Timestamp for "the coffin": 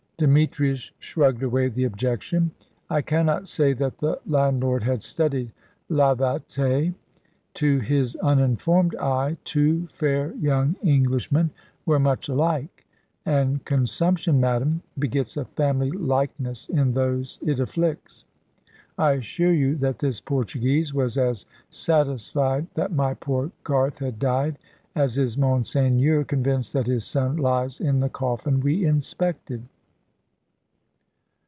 28.01-28.59